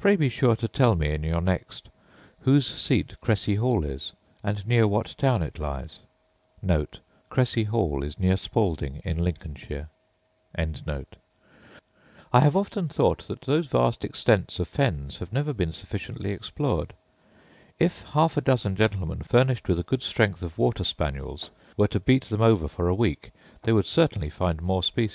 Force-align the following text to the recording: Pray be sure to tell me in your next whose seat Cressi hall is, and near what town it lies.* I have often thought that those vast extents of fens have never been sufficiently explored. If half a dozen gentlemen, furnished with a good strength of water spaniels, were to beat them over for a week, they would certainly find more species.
Pray 0.00 0.16
be 0.16 0.30
sure 0.30 0.56
to 0.56 0.66
tell 0.66 0.94
me 0.94 1.12
in 1.12 1.22
your 1.22 1.42
next 1.42 1.90
whose 2.40 2.66
seat 2.66 3.16
Cressi 3.20 3.56
hall 3.56 3.84
is, 3.84 4.14
and 4.42 4.66
near 4.66 4.88
what 4.88 5.14
town 5.18 5.42
it 5.42 5.58
lies.* 5.58 6.00
I 6.66 6.86
have 6.88 7.02
often 12.56 12.88
thought 12.88 13.18
that 13.28 13.40
those 13.42 13.66
vast 13.66 14.04
extents 14.06 14.58
of 14.58 14.68
fens 14.68 15.18
have 15.18 15.32
never 15.34 15.52
been 15.52 15.72
sufficiently 15.74 16.30
explored. 16.30 16.94
If 17.78 18.00
half 18.12 18.38
a 18.38 18.40
dozen 18.40 18.74
gentlemen, 18.74 19.20
furnished 19.20 19.68
with 19.68 19.78
a 19.78 19.82
good 19.82 20.02
strength 20.02 20.40
of 20.40 20.56
water 20.56 20.82
spaniels, 20.84 21.50
were 21.76 21.88
to 21.88 22.00
beat 22.00 22.24
them 22.24 22.40
over 22.40 22.68
for 22.68 22.88
a 22.88 22.94
week, 22.94 23.32
they 23.64 23.72
would 23.74 23.84
certainly 23.84 24.30
find 24.30 24.62
more 24.62 24.82
species. 24.82 25.10